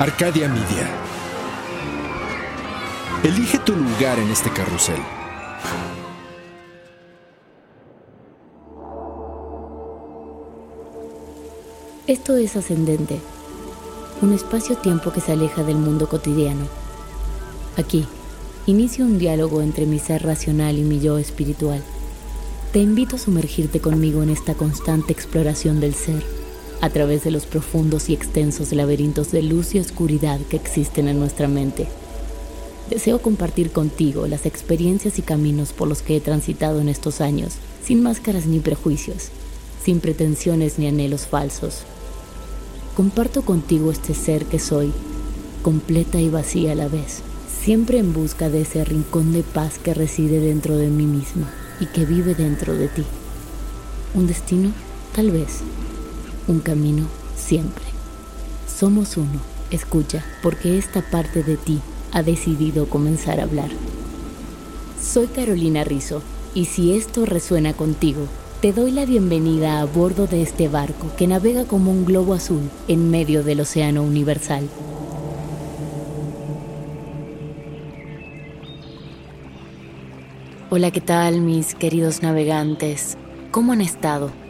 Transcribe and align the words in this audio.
Arcadia 0.00 0.48
Media. 0.48 0.90
Elige 3.22 3.60
tu 3.60 3.76
lugar 3.76 4.18
en 4.18 4.28
este 4.28 4.50
carrusel. 4.50 4.98
Esto 12.08 12.36
es 12.36 12.56
Ascendente, 12.56 13.20
un 14.20 14.32
espacio-tiempo 14.32 15.12
que 15.12 15.20
se 15.20 15.30
aleja 15.30 15.62
del 15.62 15.76
mundo 15.76 16.08
cotidiano. 16.08 16.66
Aquí, 17.76 18.04
inicio 18.66 19.04
un 19.04 19.20
diálogo 19.20 19.62
entre 19.62 19.86
mi 19.86 20.00
ser 20.00 20.24
racional 20.24 20.76
y 20.76 20.82
mi 20.82 20.98
yo 20.98 21.18
espiritual. 21.18 21.84
Te 22.72 22.80
invito 22.80 23.14
a 23.14 23.20
sumergirte 23.20 23.78
conmigo 23.78 24.24
en 24.24 24.30
esta 24.30 24.54
constante 24.54 25.12
exploración 25.12 25.78
del 25.78 25.94
ser, 25.94 26.24
a 26.84 26.90
través 26.90 27.24
de 27.24 27.30
los 27.30 27.46
profundos 27.46 28.08
y 28.08 28.14
extensos 28.14 28.72
laberintos 28.72 29.30
de 29.30 29.42
luz 29.42 29.74
y 29.74 29.78
oscuridad 29.78 30.40
que 30.48 30.56
existen 30.56 31.08
en 31.08 31.18
nuestra 31.18 31.48
mente. 31.48 31.86
Deseo 32.90 33.20
compartir 33.20 33.70
contigo 33.70 34.26
las 34.26 34.46
experiencias 34.46 35.18
y 35.18 35.22
caminos 35.22 35.72
por 35.72 35.88
los 35.88 36.02
que 36.02 36.16
he 36.16 36.20
transitado 36.20 36.80
en 36.80 36.88
estos 36.88 37.20
años, 37.20 37.54
sin 37.82 38.02
máscaras 38.02 38.46
ni 38.46 38.60
prejuicios, 38.60 39.28
sin 39.82 40.00
pretensiones 40.00 40.78
ni 40.78 40.86
anhelos 40.86 41.26
falsos 41.26 41.84
comparto 42.94 43.42
contigo 43.42 43.90
este 43.90 44.14
ser 44.14 44.44
que 44.46 44.58
soy, 44.58 44.92
completa 45.62 46.20
y 46.20 46.28
vacía 46.28 46.72
a 46.72 46.74
la 46.76 46.88
vez, 46.88 47.22
siempre 47.60 47.98
en 47.98 48.12
busca 48.12 48.48
de 48.48 48.62
ese 48.62 48.84
rincón 48.84 49.32
de 49.32 49.42
paz 49.42 49.78
que 49.78 49.94
reside 49.94 50.38
dentro 50.38 50.76
de 50.76 50.88
mí 50.88 51.04
misma 51.04 51.50
y 51.80 51.86
que 51.86 52.04
vive 52.04 52.34
dentro 52.34 52.74
de 52.74 52.88
ti. 52.88 53.04
Un 54.14 54.26
destino, 54.28 54.70
tal 55.14 55.32
vez. 55.32 55.60
Un 56.46 56.60
camino, 56.60 57.06
siempre. 57.36 57.84
Somos 58.68 59.16
uno, 59.16 59.40
escucha, 59.70 60.22
porque 60.42 60.76
esta 60.76 61.00
parte 61.00 61.42
de 61.42 61.56
ti 61.56 61.80
ha 62.12 62.22
decidido 62.22 62.86
comenzar 62.86 63.40
a 63.40 63.44
hablar. 63.44 63.70
Soy 65.02 65.26
Carolina 65.28 65.84
Rizzo, 65.84 66.20
y 66.54 66.66
si 66.66 66.94
esto 66.94 67.24
resuena 67.24 67.72
contigo, 67.72 68.26
te 68.60 68.74
doy 68.74 68.90
la 68.90 69.06
bienvenida 69.06 69.80
a 69.80 69.86
bordo 69.86 70.26
de 70.26 70.42
este 70.42 70.68
barco 70.68 71.10
que 71.16 71.26
navega 71.26 71.64
como 71.64 71.90
un 71.90 72.04
globo 72.04 72.34
azul 72.34 72.68
en 72.88 73.10
medio 73.10 73.42
del 73.42 73.60
océano 73.60 74.02
universal. 74.02 74.68
Hola, 80.68 80.90
¿qué 80.90 81.00
tal 81.00 81.40
mis 81.40 81.74
queridos 81.74 82.20
navegantes? 82.22 83.16
¿Cómo 83.50 83.72
han 83.72 83.80
estado? 83.80 84.43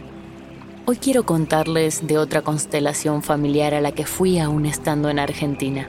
Hoy 0.86 0.96
quiero 0.96 1.24
contarles 1.24 2.06
de 2.06 2.18
otra 2.18 2.42
constelación 2.42 3.22
familiar 3.22 3.72
a 3.72 3.80
la 3.80 3.92
que 3.92 4.04
fui 4.04 4.38
aún 4.38 4.66
estando 4.66 5.08
en 5.08 5.18
Argentina. 5.18 5.88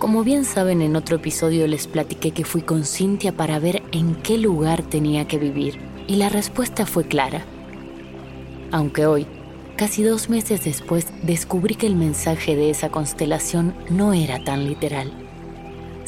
Como 0.00 0.24
bien 0.24 0.44
saben, 0.44 0.82
en 0.82 0.96
otro 0.96 1.14
episodio 1.14 1.68
les 1.68 1.86
platiqué 1.86 2.32
que 2.32 2.44
fui 2.44 2.62
con 2.62 2.84
Cintia 2.84 3.30
para 3.30 3.60
ver 3.60 3.84
en 3.92 4.16
qué 4.16 4.38
lugar 4.38 4.82
tenía 4.82 5.28
que 5.28 5.38
vivir, 5.38 5.78
y 6.08 6.16
la 6.16 6.30
respuesta 6.30 6.84
fue 6.84 7.04
clara. 7.04 7.44
Aunque 8.72 9.06
hoy, 9.06 9.28
casi 9.76 10.02
dos 10.02 10.28
meses 10.28 10.64
después, 10.64 11.06
descubrí 11.22 11.76
que 11.76 11.86
el 11.86 11.94
mensaje 11.94 12.56
de 12.56 12.70
esa 12.70 12.88
constelación 12.88 13.72
no 13.88 14.12
era 14.14 14.42
tan 14.42 14.64
literal, 14.64 15.12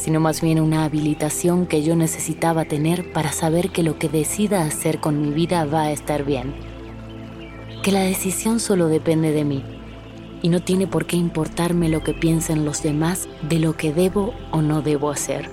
sino 0.01 0.19
más 0.19 0.41
bien 0.41 0.61
una 0.61 0.85
habilitación 0.85 1.67
que 1.67 1.83
yo 1.83 1.95
necesitaba 1.95 2.65
tener 2.65 3.13
para 3.13 3.33
saber 3.33 3.69
que 3.69 3.83
lo 3.83 3.99
que 3.99 4.09
decida 4.09 4.63
hacer 4.63 4.99
con 4.99 5.21
mi 5.21 5.31
vida 5.31 5.67
va 5.67 5.83
a 5.83 5.93
estar 5.93 6.25
bien, 6.25 6.55
que 7.83 7.93
la 7.93 8.01
decisión 8.01 8.61
solo 8.61 8.89
depende 8.89 9.31
de 9.31 9.45
mí 9.45 9.63
y 10.41 10.49
no 10.49 10.61
tiene 10.61 10.87
por 10.87 11.05
qué 11.05 11.17
importarme 11.17 11.91
lo 11.91 12.03
que 12.03 12.15
piensen 12.15 12.65
los 12.65 12.83
demás 12.83 13.29
de 13.43 13.59
lo 13.59 13.77
que 13.77 13.93
debo 13.93 14.33
o 14.53 14.63
no 14.63 14.81
debo 14.81 15.11
hacer. 15.11 15.51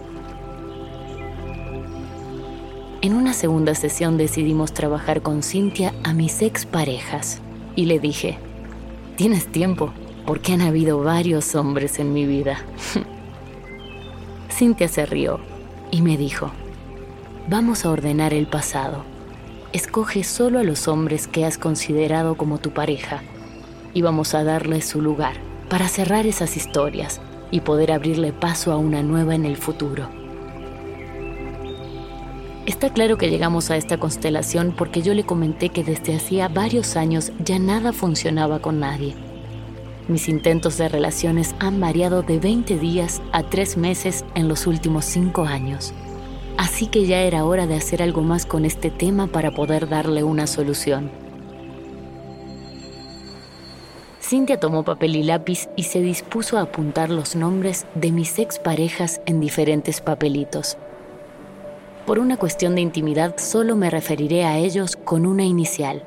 En 3.02 3.14
una 3.14 3.34
segunda 3.34 3.76
sesión 3.76 4.18
decidimos 4.18 4.74
trabajar 4.74 5.22
con 5.22 5.44
Cintia 5.44 5.94
a 6.06 6.14
mis 6.14 6.42
exparejas 6.42 7.42
y 7.76 7.86
le 7.86 8.00
dije, 8.00 8.38
tienes 9.18 9.52
tiempo 9.52 9.92
porque 10.26 10.54
han 10.54 10.62
habido 10.62 11.04
varios 11.04 11.54
hombres 11.54 12.00
en 12.00 12.14
mi 12.14 12.26
vida. 12.26 12.60
Cintia 14.58 14.88
se 14.88 15.06
rió 15.06 15.40
y 15.92 16.02
me 16.02 16.18
dijo, 16.18 16.50
vamos 17.48 17.86
a 17.86 17.92
ordenar 17.92 18.34
el 18.34 18.48
pasado. 18.48 19.04
Escoge 19.72 20.24
solo 20.24 20.58
a 20.58 20.64
los 20.64 20.88
hombres 20.88 21.28
que 21.28 21.46
has 21.46 21.60
considerado 21.60 22.38
como 22.38 22.58
tu 22.58 22.72
pareja 22.72 23.22
y 23.94 24.02
vamos 24.02 24.34
a 24.34 24.44
darle 24.44 24.82
su 24.82 25.00
lugar 25.00 25.36
para 25.70 25.88
cerrar 25.88 26.26
esas 26.26 26.58
historias 26.58 27.22
y 27.52 27.60
poder 27.60 27.92
abrirle 27.92 28.34
paso 28.34 28.72
a 28.72 28.78
una 28.78 29.04
nueva 29.04 29.36
en 29.36 29.46
el 29.46 29.58
futuro. 29.58 30.10
Está 32.66 32.92
claro 32.92 33.20
que 33.20 33.30
llegamos 33.30 33.70
a 33.70 33.78
esta 33.78 34.00
constelación 34.00 34.74
porque 34.76 35.04
yo 35.04 35.14
le 35.14 35.24
comenté 35.24 35.70
que 35.70 35.84
desde 35.84 36.16
hacía 36.16 36.48
varios 36.48 36.98
años 36.98 37.32
ya 37.46 37.60
nada 37.60 37.94
funcionaba 37.94 38.58
con 38.58 38.80
nadie. 38.80 39.27
Mis 40.08 40.30
intentos 40.30 40.78
de 40.78 40.88
relaciones 40.88 41.54
han 41.60 41.82
variado 41.82 42.22
de 42.22 42.40
20 42.40 42.78
días 42.80 43.22
a 43.34 43.44
3 43.44 43.76
meses 43.76 44.24
en 44.36 44.48
los 44.48 44.66
últimos 44.66 45.04
5 45.04 45.44
años. 45.44 45.94
Así 46.58 46.88
que 46.88 47.06
ya 47.06 47.22
era 47.24 47.44
hora 47.44 47.68
de 47.68 47.76
hacer 47.76 48.02
algo 48.02 48.22
más 48.22 48.46
con 48.46 48.64
este 48.64 48.90
tema 48.90 49.28
para 49.28 49.52
poder 49.52 49.90
darle 49.90 50.24
una 50.24 50.48
solución. 50.48 51.12
Cintia 54.22 54.60
tomó 54.60 54.84
papel 54.84 55.18
y 55.18 55.24
lápiz 55.24 55.68
y 55.76 55.84
se 55.84 56.00
dispuso 56.00 56.58
a 56.58 56.62
apuntar 56.62 57.10
los 57.10 57.36
nombres 57.36 57.86
de 57.96 58.12
mis 58.12 58.40
exparejas 58.40 59.22
en 59.26 59.42
diferentes 59.42 60.00
papelitos. 60.00 60.78
Por 62.06 62.20
una 62.20 62.38
cuestión 62.38 62.76
de 62.76 62.82
intimidad 62.82 63.36
solo 63.38 63.76
me 63.76 63.90
referiré 63.90 64.46
a 64.46 64.58
ellos 64.58 64.96
con 64.96 65.26
una 65.26 65.44
inicial, 65.44 66.04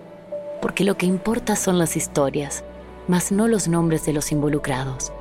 porque 0.62 0.84
lo 0.84 0.96
que 0.96 1.04
importa 1.04 1.54
son 1.54 1.78
las 1.78 1.96
historias, 1.96 2.64
más 3.08 3.32
no 3.32 3.48
los 3.48 3.68
nombres 3.68 4.04
de 4.06 4.12
los 4.12 4.32
involucrados. 4.32 5.12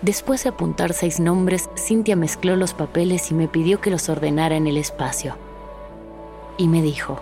Después 0.00 0.44
de 0.44 0.50
apuntar 0.50 0.92
seis 0.92 1.18
nombres, 1.18 1.68
Cintia 1.76 2.14
mezcló 2.14 2.54
los 2.54 2.72
papeles 2.72 3.32
y 3.32 3.34
me 3.34 3.48
pidió 3.48 3.80
que 3.80 3.90
los 3.90 4.08
ordenara 4.08 4.56
en 4.56 4.68
el 4.68 4.76
espacio. 4.76 5.34
Y 6.56 6.68
me 6.68 6.82
dijo, 6.82 7.18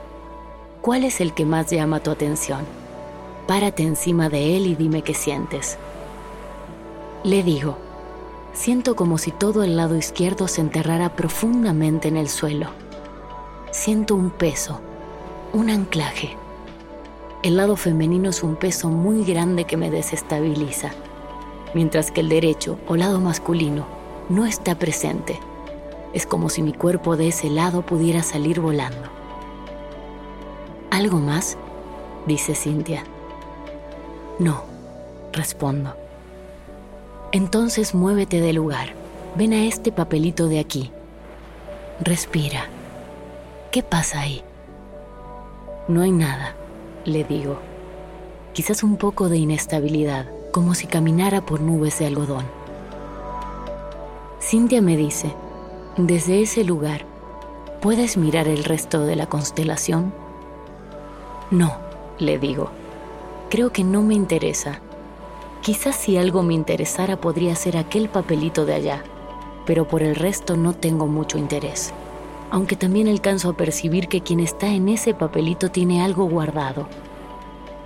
¿cuál 0.83 1.05
es 1.05 1.21
el 1.23 1.33
que 1.33 1.47
más 1.47 1.71
llama 1.71 2.01
tu 2.01 2.11
atención? 2.11 2.61
Párate 3.47 3.83
encima 3.83 4.29
de 4.29 4.57
él 4.57 4.67
y 4.67 4.75
dime 4.75 5.03
qué 5.03 5.15
sientes. 5.15 5.79
Le 7.25 7.43
digo, 7.43 7.79
siento 8.53 8.95
como 8.95 9.17
si 9.17 9.31
todo 9.31 9.63
el 9.63 9.77
lado 9.77 9.97
izquierdo 9.97 10.47
se 10.47 10.61
enterrara 10.61 11.17
profundamente 11.17 12.09
en 12.09 12.17
el 12.17 12.29
suelo. 12.29 12.69
Siento 13.71 14.15
un 14.15 14.31
peso, 14.31 14.81
un 15.53 15.71
anclaje. 15.71 16.37
El 17.43 17.57
lado 17.57 17.77
femenino 17.77 18.31
es 18.31 18.43
un 18.43 18.57
peso 18.57 18.89
muy 18.89 19.25
grande 19.25 19.65
que 19.65 19.77
me 19.77 19.91
desestabiliza, 19.91 20.91
mientras 21.75 22.11
que 22.11 22.21
el 22.21 22.29
derecho 22.29 22.79
o 22.89 22.97
lado 22.97 23.21
masculino 23.21 23.87
no 24.29 24.47
está 24.47 24.75
presente. 24.77 25.39
Es 26.13 26.27
como 26.27 26.49
si 26.49 26.63
mi 26.63 26.73
cuerpo 26.73 27.17
de 27.17 27.29
ese 27.29 27.51
lado 27.51 27.83
pudiera 27.83 28.23
salir 28.23 28.61
volando. 28.61 29.09
¿Algo 30.91 31.19
más? 31.19 31.57
dice 32.27 32.55
Cintia. 32.55 33.05
No, 34.39 34.63
respondo. 35.33 35.95
Entonces 37.33 37.95
muévete 37.95 38.41
del 38.41 38.57
lugar. 38.57 38.95
Ven 39.37 39.53
a 39.53 39.67
este 39.67 39.93
papelito 39.93 40.49
de 40.49 40.59
aquí. 40.59 40.91
Respira. 42.01 42.65
¿Qué 43.71 43.83
pasa 43.83 44.21
ahí? 44.21 44.43
No 45.89 46.01
hay 46.01 46.13
nada, 46.13 46.57
le 47.07 47.25
digo. 47.25 47.59
Quizás 48.53 48.83
un 48.83 48.99
poco 48.99 49.31
de 49.31 49.39
inestabilidad, 49.39 50.27
como 50.53 50.75
si 50.75 50.87
caminara 50.87 51.47
por 51.47 51.61
nubes 51.61 51.99
de 51.99 52.07
algodón. 52.07 52.45
Cintia 54.41 54.83
me 54.83 54.99
dice, 54.99 55.35
desde 55.97 56.43
ese 56.43 56.63
lugar, 56.63 57.07
¿Puedes 57.81 58.17
mirar 58.17 58.49
el 58.49 58.65
resto 58.65 59.05
de 59.05 59.15
la 59.15 59.27
constelación? 59.27 60.13
No, 61.53 61.77
le 62.19 62.37
digo. 62.37 62.71
Creo 63.51 63.71
que 63.71 63.85
no 63.85 64.03
me 64.03 64.15
interesa. 64.15 64.81
Quizás 65.63 65.95
si 65.95 66.17
algo 66.17 66.43
me 66.43 66.55
interesara 66.55 67.21
podría 67.21 67.55
ser 67.55 67.77
aquel 67.77 68.09
papelito 68.09 68.65
de 68.65 68.75
allá, 68.75 69.05
pero 69.67 69.87
por 69.87 70.03
el 70.03 70.17
resto 70.17 70.57
no 70.57 70.73
tengo 70.73 71.07
mucho 71.07 71.39
interés. 71.39 71.93
Aunque 72.51 72.77
también 72.77 73.09
alcanzo 73.09 73.51
a 73.51 73.57
percibir 73.57 74.09
que 74.09 74.21
quien 74.21 74.41
está 74.41 74.69
en 74.69 74.89
ese 74.89 75.15
papelito 75.15 75.71
tiene 75.71 76.03
algo 76.03 76.29
guardado. 76.29 76.89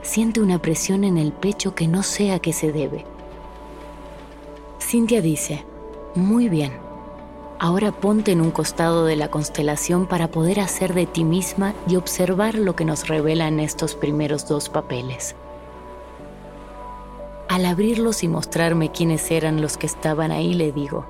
Siente 0.02 0.40
una 0.40 0.60
presión 0.60 1.04
en 1.04 1.18
el 1.18 1.32
pecho 1.32 1.74
que 1.74 1.88
no 1.88 2.02
sé 2.02 2.32
a 2.32 2.38
qué 2.38 2.52
se 2.52 2.72
debe. 2.72 3.04
Cintia 4.80 5.20
dice, 5.22 5.64
muy 6.14 6.48
bien, 6.48 6.72
ahora 7.58 7.92
ponte 7.92 8.32
en 8.32 8.40
un 8.40 8.50
costado 8.50 9.04
de 9.04 9.16
la 9.16 9.30
constelación 9.30 10.06
para 10.06 10.28
poder 10.30 10.60
hacer 10.60 10.94
de 10.94 11.06
ti 11.06 11.24
misma 11.24 11.74
y 11.86 11.96
observar 11.96 12.54
lo 12.54 12.74
que 12.74 12.84
nos 12.84 13.06
revelan 13.06 13.60
estos 13.60 13.94
primeros 13.94 14.48
dos 14.48 14.68
papeles. 14.68 15.36
Al 17.48 17.66
abrirlos 17.66 18.22
y 18.22 18.28
mostrarme 18.28 18.90
quiénes 18.90 19.30
eran 19.30 19.60
los 19.60 19.76
que 19.76 19.86
estaban 19.86 20.30
ahí, 20.30 20.54
le 20.54 20.72
digo, 20.72 21.04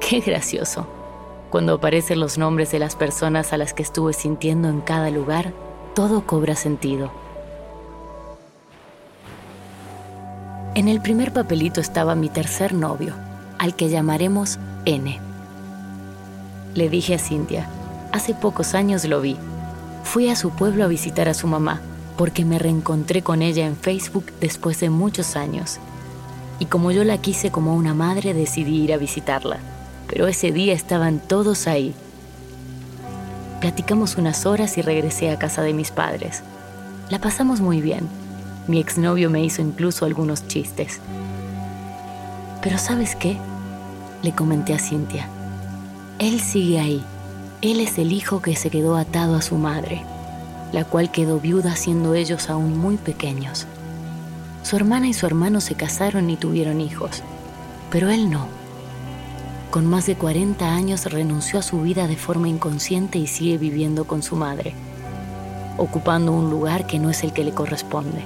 qué 0.00 0.20
gracioso. 0.20 0.86
Cuando 1.56 1.72
aparecen 1.72 2.20
los 2.20 2.36
nombres 2.36 2.70
de 2.70 2.78
las 2.78 2.96
personas 2.96 3.54
a 3.54 3.56
las 3.56 3.72
que 3.72 3.82
estuve 3.82 4.12
sintiendo 4.12 4.68
en 4.68 4.82
cada 4.82 5.08
lugar, 5.08 5.54
todo 5.94 6.26
cobra 6.26 6.54
sentido. 6.54 7.10
En 10.74 10.86
el 10.86 11.00
primer 11.00 11.32
papelito 11.32 11.80
estaba 11.80 12.14
mi 12.14 12.28
tercer 12.28 12.74
novio, 12.74 13.14
al 13.56 13.74
que 13.74 13.88
llamaremos 13.88 14.58
N. 14.84 15.18
Le 16.74 16.90
dije 16.90 17.14
a 17.14 17.18
Cintia, 17.18 17.70
hace 18.12 18.34
pocos 18.34 18.74
años 18.74 19.06
lo 19.06 19.22
vi. 19.22 19.38
Fui 20.04 20.28
a 20.28 20.36
su 20.36 20.50
pueblo 20.50 20.84
a 20.84 20.88
visitar 20.88 21.26
a 21.26 21.32
su 21.32 21.46
mamá, 21.46 21.80
porque 22.18 22.44
me 22.44 22.58
reencontré 22.58 23.22
con 23.22 23.40
ella 23.40 23.66
en 23.66 23.76
Facebook 23.76 24.26
después 24.42 24.78
de 24.80 24.90
muchos 24.90 25.36
años. 25.36 25.78
Y 26.58 26.66
como 26.66 26.90
yo 26.90 27.02
la 27.02 27.16
quise 27.16 27.50
como 27.50 27.74
una 27.76 27.94
madre, 27.94 28.34
decidí 28.34 28.82
ir 28.82 28.92
a 28.92 28.98
visitarla. 28.98 29.58
Pero 30.08 30.26
ese 30.26 30.52
día 30.52 30.72
estaban 30.72 31.18
todos 31.18 31.66
ahí. 31.66 31.94
Platicamos 33.60 34.16
unas 34.16 34.46
horas 34.46 34.78
y 34.78 34.82
regresé 34.82 35.30
a 35.30 35.38
casa 35.38 35.62
de 35.62 35.72
mis 35.72 35.90
padres. 35.90 36.42
La 37.10 37.18
pasamos 37.18 37.60
muy 37.60 37.80
bien 37.80 38.08
mi 38.68 38.80
exnovio 38.80 39.30
me 39.30 39.44
hizo 39.44 39.62
incluso 39.62 40.04
algunos 40.04 40.48
chistes. 40.48 41.00
Pero 42.62 42.78
¿sabes 42.78 43.14
qué? 43.14 43.36
Le 44.22 44.32
comenté 44.32 44.74
a 44.74 44.78
Cintia. 44.78 45.28
Él 46.18 46.40
sigue 46.40 46.80
ahí. 46.80 47.04
Él 47.62 47.80
es 47.80 47.98
el 47.98 48.12
hijo 48.12 48.42
que 48.42 48.56
se 48.56 48.70
quedó 48.70 48.96
atado 48.96 49.36
a 49.36 49.42
su 49.42 49.56
madre, 49.56 50.02
la 50.72 50.84
cual 50.84 51.12
quedó 51.12 51.38
viuda 51.38 51.76
siendo 51.76 52.14
ellos 52.14 52.50
aún 52.50 52.76
muy 52.76 52.96
pequeños. 52.96 53.66
Su 54.64 54.74
hermana 54.74 55.06
y 55.06 55.14
su 55.14 55.26
hermano 55.26 55.60
se 55.60 55.76
casaron 55.76 56.28
y 56.28 56.36
tuvieron 56.36 56.80
hijos, 56.80 57.22
pero 57.90 58.10
él 58.10 58.30
no. 58.30 58.48
Con 59.76 59.84
más 59.84 60.06
de 60.06 60.14
40 60.14 60.74
años 60.74 61.04
renunció 61.04 61.58
a 61.58 61.62
su 61.62 61.82
vida 61.82 62.06
de 62.06 62.16
forma 62.16 62.48
inconsciente 62.48 63.18
y 63.18 63.26
sigue 63.26 63.58
viviendo 63.58 64.06
con 64.06 64.22
su 64.22 64.34
madre, 64.34 64.72
ocupando 65.76 66.32
un 66.32 66.48
lugar 66.48 66.86
que 66.86 66.98
no 66.98 67.10
es 67.10 67.22
el 67.24 67.34
que 67.34 67.44
le 67.44 67.52
corresponde. 67.52 68.22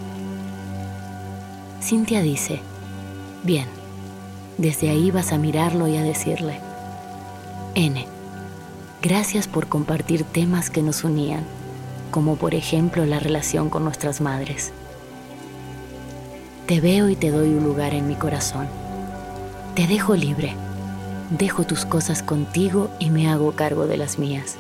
Cintia 1.83 2.23
dice, 2.23 2.61
bien, 3.43 3.67
desde 4.59 4.91
ahí 4.91 5.11
vas 5.11 5.33
a 5.33 5.39
mirarlo 5.39 5.89
y 5.89 5.97
a 5.97 6.05
decirle, 6.05 6.61
N, 7.75 8.07
gracias 9.03 9.49
por 9.49 9.67
compartir 9.67 10.23
temas 10.23 10.71
que 10.71 10.83
nos 10.83 11.03
unían, 11.03 11.43
como 12.13 12.37
por 12.37 12.55
ejemplo 12.55 13.05
la 13.07 13.19
relación 13.19 13.71
con 13.71 13.83
nuestras 13.83 14.21
madres. 14.21 14.71
Te 16.69 16.81
veo 16.81 17.09
y 17.09 17.17
te 17.17 17.33
doy 17.33 17.49
un 17.49 17.65
lugar 17.65 17.93
en 17.93 18.07
mi 18.07 18.15
corazón. 18.15 18.69
Te 19.75 19.89
dejo 19.89 20.15
libre, 20.15 20.55
dejo 21.31 21.65
tus 21.65 21.85
cosas 21.85 22.23
contigo 22.23 22.91
y 22.99 23.11
me 23.11 23.29
hago 23.29 23.53
cargo 23.53 23.87
de 23.87 23.97
las 23.97 24.19
mías. 24.19 24.57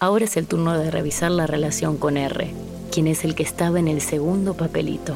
Ahora 0.00 0.24
es 0.24 0.36
el 0.36 0.46
turno 0.46 0.78
de 0.78 0.90
revisar 0.90 1.30
la 1.30 1.46
relación 1.46 1.96
con 1.96 2.16
R 2.16 2.54
quien 2.90 3.06
es 3.06 3.24
el 3.24 3.34
que 3.34 3.42
estaba 3.42 3.78
en 3.78 3.88
el 3.88 4.00
segundo 4.00 4.54
papelito. 4.54 5.14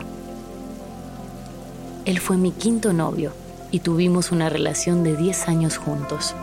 Él 2.04 2.20
fue 2.20 2.36
mi 2.36 2.52
quinto 2.52 2.92
novio 2.92 3.32
y 3.70 3.80
tuvimos 3.80 4.32
una 4.32 4.48
relación 4.48 5.02
de 5.02 5.16
10 5.16 5.48
años 5.48 5.78
juntos. 5.78 6.34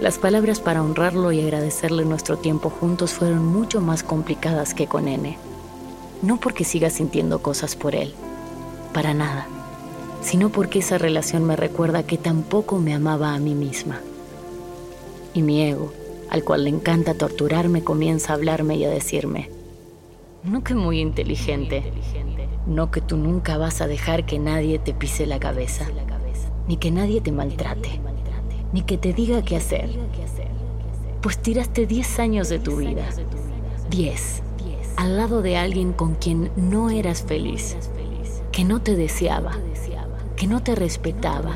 Las 0.00 0.18
palabras 0.18 0.60
para 0.60 0.82
honrarlo 0.82 1.30
y 1.32 1.40
agradecerle 1.40 2.04
nuestro 2.04 2.36
tiempo 2.38 2.70
juntos 2.70 3.12
fueron 3.12 3.46
mucho 3.46 3.80
más 3.80 4.02
complicadas 4.02 4.74
que 4.74 4.86
con 4.86 5.06
N. 5.06 5.38
No 6.22 6.38
porque 6.38 6.64
siga 6.64 6.90
sintiendo 6.90 7.40
cosas 7.40 7.76
por 7.76 7.94
él, 7.94 8.14
para 8.92 9.14
nada, 9.14 9.46
sino 10.22 10.50
porque 10.50 10.78
esa 10.78 10.98
relación 10.98 11.44
me 11.44 11.56
recuerda 11.56 12.04
que 12.04 12.16
tampoco 12.16 12.78
me 12.78 12.94
amaba 12.94 13.34
a 13.34 13.38
mí 13.38 13.54
misma. 13.54 14.00
Y 15.34 15.42
mi 15.42 15.62
ego, 15.62 15.92
al 16.30 16.44
cual 16.44 16.64
le 16.64 16.70
encanta 16.70 17.14
torturarme, 17.14 17.82
comienza 17.82 18.32
a 18.32 18.36
hablarme 18.36 18.76
y 18.76 18.84
a 18.84 18.90
decirme, 18.90 19.50
no 20.44 20.64
que 20.64 20.74
muy 20.74 20.98
inteligente. 20.98 21.84
No 22.66 22.90
que 22.90 23.00
tú 23.00 23.16
nunca 23.16 23.58
vas 23.58 23.80
a 23.80 23.86
dejar 23.86 24.26
que 24.26 24.40
nadie 24.40 24.80
te 24.80 24.92
pise 24.92 25.24
la 25.24 25.38
cabeza. 25.38 25.86
Ni 26.66 26.76
que 26.78 26.90
nadie 26.90 27.20
te 27.20 27.30
maltrate. 27.30 28.00
Ni 28.72 28.82
que 28.82 28.98
te 28.98 29.12
diga 29.12 29.42
qué 29.42 29.56
hacer. 29.56 29.90
Pues 31.20 31.38
tiraste 31.38 31.86
10 31.86 32.18
años 32.18 32.48
de 32.48 32.58
tu 32.58 32.76
vida. 32.76 33.08
10. 33.90 34.42
Al 34.96 35.16
lado 35.16 35.42
de 35.42 35.56
alguien 35.56 35.92
con 35.92 36.16
quien 36.16 36.50
no 36.56 36.90
eras 36.90 37.22
feliz. 37.22 37.76
Que 38.50 38.64
no 38.64 38.82
te 38.82 38.96
deseaba. 38.96 39.52
Que 40.42 40.48
no 40.48 40.60
te 40.60 40.74
respetaba. 40.74 41.54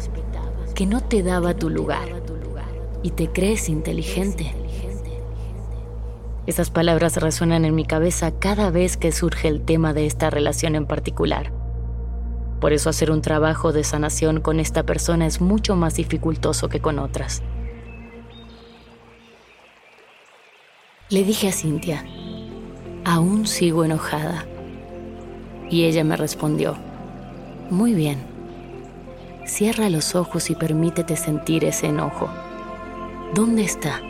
Que 0.76 0.86
no 0.86 1.00
te 1.00 1.24
daba 1.24 1.54
tu 1.54 1.70
lugar. 1.70 2.08
Y 3.02 3.10
te 3.10 3.32
crees 3.32 3.68
inteligente 3.68 4.54
esas 6.46 6.70
palabras 6.70 7.16
resuenan 7.16 7.64
en 7.64 7.74
mi 7.74 7.84
cabeza 7.84 8.30
cada 8.38 8.70
vez 8.70 8.96
que 8.96 9.10
surge 9.10 9.48
el 9.48 9.62
tema 9.62 9.92
de 9.92 10.06
esta 10.06 10.30
relación 10.30 10.76
en 10.76 10.86
particular. 10.86 11.52
Por 12.60 12.72
eso 12.72 12.88
hacer 12.88 13.10
un 13.10 13.22
trabajo 13.22 13.72
de 13.72 13.82
sanación 13.82 14.40
con 14.40 14.60
esta 14.60 14.84
persona 14.84 15.26
es 15.26 15.40
mucho 15.40 15.74
más 15.74 15.96
dificultoso 15.96 16.68
que 16.68 16.78
con 16.78 17.00
otras. 17.00 17.42
Le 21.10 21.24
dije 21.24 21.48
a 21.48 21.52
Cintia, 21.52 22.04
aún 23.04 23.48
sigo 23.48 23.84
enojada. 23.84 24.46
Y 25.68 25.82
ella 25.82 26.04
me 26.04 26.16
respondió, 26.16 26.76
muy 27.70 27.92
bien, 27.92 28.35
cierra 29.46 29.88
los 29.88 30.14
ojos 30.14 30.50
y 30.50 30.54
permítete 30.54 31.16
sentir 31.16 31.64
ese 31.64 31.86
enojo. 31.86 32.28
¿Dónde 33.34 33.64
está? 33.64 34.00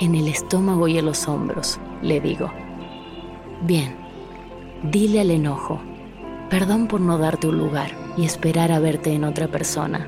en 0.00 0.14
el 0.14 0.28
estómago 0.28 0.88
y 0.88 0.98
en 0.98 1.06
los 1.06 1.28
hombros, 1.28 1.78
le 2.02 2.20
digo. 2.20 2.50
Bien, 3.62 3.96
dile 4.82 5.20
al 5.20 5.30
enojo, 5.30 5.80
perdón 6.50 6.86
por 6.86 7.00
no 7.00 7.18
darte 7.18 7.48
un 7.48 7.58
lugar 7.58 7.90
y 8.16 8.24
esperar 8.24 8.72
a 8.72 8.78
verte 8.78 9.12
en 9.12 9.24
otra 9.24 9.48
persona. 9.48 10.06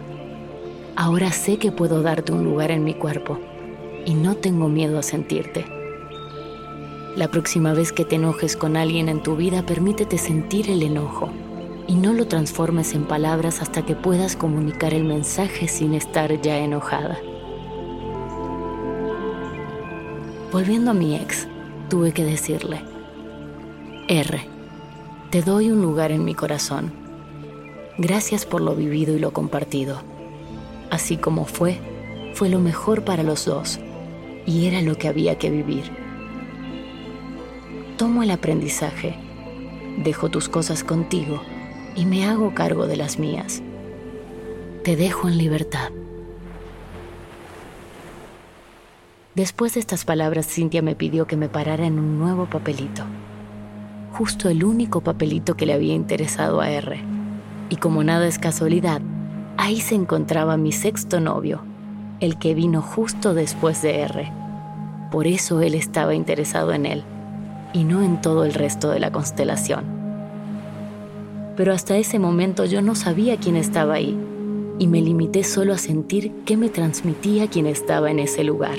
Ahora 0.96 1.30
sé 1.32 1.58
que 1.58 1.72
puedo 1.72 2.02
darte 2.02 2.32
un 2.32 2.44
lugar 2.44 2.70
en 2.70 2.84
mi 2.84 2.94
cuerpo 2.94 3.38
y 4.04 4.14
no 4.14 4.36
tengo 4.36 4.68
miedo 4.68 4.98
a 4.98 5.02
sentirte. 5.02 5.64
La 7.16 7.28
próxima 7.28 7.72
vez 7.72 7.92
que 7.92 8.04
te 8.04 8.16
enojes 8.16 8.56
con 8.56 8.76
alguien 8.76 9.08
en 9.08 9.22
tu 9.22 9.36
vida, 9.36 9.64
permítete 9.64 10.18
sentir 10.18 10.70
el 10.70 10.82
enojo 10.82 11.30
y 11.88 11.94
no 11.94 12.12
lo 12.12 12.28
transformes 12.28 12.94
en 12.94 13.04
palabras 13.04 13.62
hasta 13.62 13.84
que 13.84 13.96
puedas 13.96 14.36
comunicar 14.36 14.92
el 14.92 15.04
mensaje 15.04 15.68
sin 15.68 15.94
estar 15.94 16.40
ya 16.42 16.58
enojada. 16.58 17.18
Volviendo 20.52 20.90
a 20.90 20.94
mi 20.94 21.16
ex, 21.16 21.48
tuve 21.88 22.12
que 22.12 22.24
decirle, 22.24 22.82
R, 24.06 24.46
te 25.30 25.40
doy 25.40 25.70
un 25.70 25.80
lugar 25.80 26.12
en 26.12 26.24
mi 26.24 26.34
corazón. 26.34 26.92
Gracias 27.96 28.44
por 28.44 28.60
lo 28.60 28.76
vivido 28.76 29.16
y 29.16 29.18
lo 29.18 29.32
compartido. 29.32 30.02
Así 30.90 31.16
como 31.16 31.46
fue, 31.46 31.78
fue 32.34 32.50
lo 32.50 32.60
mejor 32.60 33.02
para 33.04 33.22
los 33.22 33.46
dos 33.46 33.80
y 34.46 34.66
era 34.66 34.82
lo 34.82 34.96
que 34.96 35.08
había 35.08 35.38
que 35.38 35.50
vivir. 35.50 35.84
Tomo 37.96 38.22
el 38.22 38.30
aprendizaje, 38.30 39.16
dejo 39.96 40.28
tus 40.28 40.50
cosas 40.50 40.84
contigo 40.84 41.40
y 41.98 42.06
me 42.06 42.24
hago 42.24 42.54
cargo 42.54 42.86
de 42.86 42.96
las 42.96 43.18
mías. 43.18 43.60
Te 44.84 44.94
dejo 44.94 45.28
en 45.28 45.36
libertad. 45.36 45.90
Después 49.34 49.74
de 49.74 49.80
estas 49.80 50.04
palabras, 50.04 50.46
Cintia 50.46 50.80
me 50.80 50.94
pidió 50.94 51.26
que 51.26 51.36
me 51.36 51.48
parara 51.48 51.86
en 51.86 51.98
un 51.98 52.18
nuevo 52.18 52.46
papelito. 52.46 53.02
Justo 54.12 54.48
el 54.48 54.62
único 54.62 55.00
papelito 55.00 55.56
que 55.56 55.66
le 55.66 55.74
había 55.74 55.94
interesado 55.94 56.60
a 56.60 56.70
R. 56.70 57.00
Y 57.68 57.76
como 57.76 58.04
nada 58.04 58.26
es 58.26 58.38
casualidad, 58.38 59.02
Ahí 59.60 59.80
se 59.80 59.96
encontraba 59.96 60.56
mi 60.56 60.70
sexto 60.70 61.18
novio, 61.18 61.62
el 62.20 62.38
que 62.38 62.54
vino 62.54 62.80
justo 62.80 63.34
después 63.34 63.82
de 63.82 64.02
R. 64.02 64.32
Por 65.10 65.26
eso 65.26 65.60
él 65.62 65.74
estaba 65.74 66.14
interesado 66.14 66.72
en 66.72 66.86
él 66.86 67.02
y 67.72 67.82
no 67.82 68.00
en 68.00 68.20
todo 68.20 68.44
el 68.44 68.54
resto 68.54 68.88
de 68.88 69.00
la 69.00 69.10
constelación. 69.10 69.97
Pero 71.58 71.72
hasta 71.72 71.96
ese 71.96 72.20
momento 72.20 72.64
yo 72.66 72.82
no 72.82 72.94
sabía 72.94 73.36
quién 73.36 73.56
estaba 73.56 73.94
ahí 73.94 74.16
y 74.78 74.86
me 74.86 75.02
limité 75.02 75.42
solo 75.42 75.74
a 75.74 75.78
sentir 75.78 76.30
qué 76.46 76.56
me 76.56 76.68
transmitía 76.68 77.48
quien 77.48 77.66
estaba 77.66 78.12
en 78.12 78.20
ese 78.20 78.44
lugar. 78.44 78.78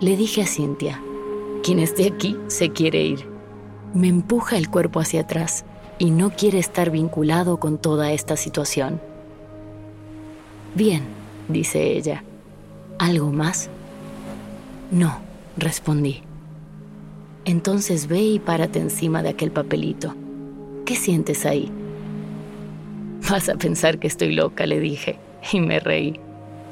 Le 0.00 0.16
dije 0.16 0.42
a 0.42 0.46
Cintia, 0.46 1.02
quien 1.64 1.80
esté 1.80 2.06
aquí 2.06 2.36
se 2.46 2.70
quiere 2.70 3.02
ir. 3.02 3.26
Me 3.94 4.06
empuja 4.06 4.56
el 4.56 4.70
cuerpo 4.70 5.00
hacia 5.00 5.22
atrás 5.22 5.64
y 5.98 6.12
no 6.12 6.30
quiere 6.30 6.60
estar 6.60 6.92
vinculado 6.92 7.58
con 7.58 7.78
toda 7.78 8.12
esta 8.12 8.36
situación. 8.36 9.00
Bien, 10.76 11.02
dice 11.48 11.96
ella. 11.96 12.22
¿Algo 13.00 13.32
más? 13.32 13.70
No, 14.92 15.18
respondí. 15.56 16.22
Entonces 17.44 18.06
ve 18.06 18.20
y 18.20 18.38
párate 18.38 18.78
encima 18.78 19.24
de 19.24 19.30
aquel 19.30 19.50
papelito. 19.50 20.14
¿Qué 20.92 20.98
sientes 20.98 21.46
ahí? 21.46 21.72
Vas 23.30 23.48
a 23.48 23.54
pensar 23.54 23.98
que 23.98 24.06
estoy 24.06 24.34
loca, 24.34 24.66
le 24.66 24.78
dije, 24.78 25.18
y 25.50 25.58
me 25.58 25.80
reí. 25.80 26.20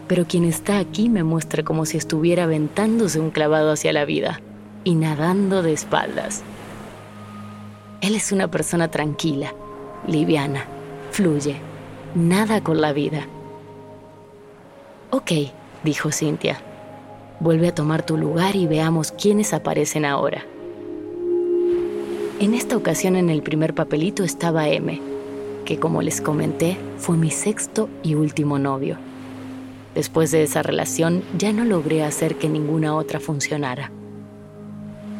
Pero 0.09 0.27
quien 0.27 0.45
está 0.45 0.79
aquí 0.79 1.09
me 1.09 1.25
muestra 1.25 1.63
como 1.63 1.87
si 1.87 1.97
estuviera 1.97 2.43
aventándose 2.43 3.19
un 3.19 3.31
clavado 3.31 3.73
hacia 3.73 3.95
la 3.95 4.05
vida 4.05 4.43
y 4.85 4.95
nadando 4.95 5.63
de 5.63 5.73
espaldas. 5.73 6.43
Él 8.03 8.15
es 8.15 8.31
una 8.31 8.51
persona 8.51 8.91
tranquila, 8.91 9.55
liviana, 10.07 10.67
fluye, 11.13 11.57
nada 12.15 12.63
con 12.63 12.83
la 12.83 12.93
vida. 12.93 13.27
Ok, 15.09 15.33
dijo 15.83 16.13
Cintia. 16.13 16.61
Vuelve 17.41 17.69
a 17.69 17.75
tomar 17.75 18.05
tu 18.05 18.19
lugar 18.19 18.55
y 18.55 18.67
veamos 18.67 19.13
quiénes 19.13 19.55
aparecen 19.55 20.05
ahora. 20.05 20.45
En 22.41 22.55
esta 22.55 22.75
ocasión 22.75 23.17
en 23.17 23.29
el 23.29 23.43
primer 23.43 23.75
papelito 23.75 24.25
estaba 24.25 24.67
M, 24.67 24.99
que 25.67 25.79
como 25.79 26.01
les 26.01 26.23
comenté 26.23 26.79
fue 26.97 27.19
mi 27.19 27.31
sexto 27.31 27.91
y 28.03 28.15
último 28.15 28.59
novio. 28.59 28.97
Después 29.95 30.31
de 30.31 30.43
esa 30.45 30.63
relación 30.63 31.23
ya 31.37 31.53
no 31.53 31.67
logré 31.67 32.03
hacer 32.03 32.37
que 32.37 32.49
ninguna 32.49 32.97
otra 32.97 33.21
funcionara. 33.21 33.93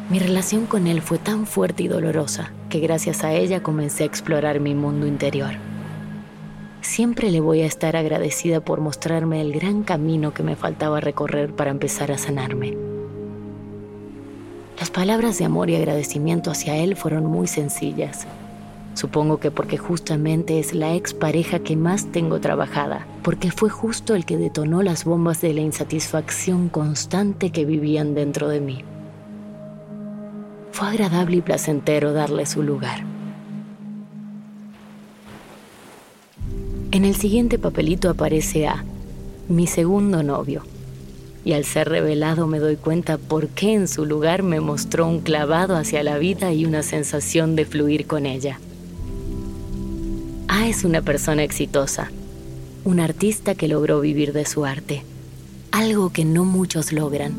Mi 0.09 0.17
relación 0.17 0.65
con 0.65 0.87
él 0.87 1.03
fue 1.03 1.19
tan 1.19 1.45
fuerte 1.45 1.83
y 1.83 1.87
dolorosa 1.87 2.53
que 2.69 2.79
gracias 2.79 3.23
a 3.23 3.33
ella 3.33 3.61
comencé 3.61 4.01
a 4.01 4.07
explorar 4.07 4.59
mi 4.59 4.73
mundo 4.73 5.05
interior. 5.05 5.51
Siempre 6.81 7.29
le 7.29 7.39
voy 7.39 7.61
a 7.61 7.67
estar 7.67 7.95
agradecida 7.95 8.61
por 8.61 8.81
mostrarme 8.81 9.41
el 9.41 9.53
gran 9.53 9.83
camino 9.83 10.33
que 10.33 10.41
me 10.41 10.55
faltaba 10.55 10.99
recorrer 10.99 11.53
para 11.53 11.69
empezar 11.69 12.11
a 12.11 12.17
sanarme. 12.17 12.90
Las 14.81 14.89
palabras 14.89 15.37
de 15.37 15.45
amor 15.45 15.69
y 15.69 15.75
agradecimiento 15.75 16.49
hacia 16.49 16.75
él 16.75 16.95
fueron 16.95 17.27
muy 17.27 17.45
sencillas. 17.45 18.25
Supongo 18.95 19.37
que 19.37 19.51
porque 19.51 19.77
justamente 19.77 20.57
es 20.57 20.73
la 20.73 20.95
expareja 20.95 21.59
que 21.59 21.75
más 21.75 22.11
tengo 22.11 22.39
trabajada, 22.39 23.05
porque 23.21 23.51
fue 23.51 23.69
justo 23.69 24.15
el 24.15 24.25
que 24.25 24.37
detonó 24.37 24.81
las 24.81 25.05
bombas 25.05 25.39
de 25.39 25.53
la 25.53 25.61
insatisfacción 25.61 26.67
constante 26.67 27.51
que 27.51 27.63
vivían 27.63 28.15
dentro 28.15 28.47
de 28.47 28.59
mí. 28.59 28.83
Fue 30.71 30.87
agradable 30.87 31.37
y 31.37 31.41
placentero 31.41 32.11
darle 32.11 32.47
su 32.47 32.63
lugar. 32.63 33.03
En 36.89 37.05
el 37.05 37.15
siguiente 37.15 37.59
papelito 37.59 38.09
aparece 38.09 38.65
A, 38.67 38.83
mi 39.47 39.67
segundo 39.67 40.23
novio 40.23 40.63
y 41.43 41.53
al 41.53 41.65
ser 41.65 41.89
revelado 41.89 42.47
me 42.47 42.59
doy 42.59 42.75
cuenta 42.75 43.17
por 43.17 43.47
qué 43.49 43.73
en 43.73 43.87
su 43.87 44.05
lugar 44.05 44.43
me 44.43 44.59
mostró 44.59 45.07
un 45.07 45.21
clavado 45.21 45.75
hacia 45.75 46.03
la 46.03 46.17
vida 46.17 46.53
y 46.53 46.65
una 46.65 46.83
sensación 46.83 47.55
de 47.55 47.65
fluir 47.65 48.05
con 48.05 48.25
ella. 48.25 48.59
A 50.47 50.67
es 50.67 50.83
una 50.83 51.01
persona 51.01 51.43
exitosa, 51.43 52.11
un 52.83 52.99
artista 52.99 53.55
que 53.55 53.67
logró 53.67 54.01
vivir 54.01 54.33
de 54.33 54.45
su 54.45 54.65
arte, 54.65 55.03
algo 55.71 56.11
que 56.11 56.25
no 56.25 56.45
muchos 56.45 56.91
logran. 56.91 57.33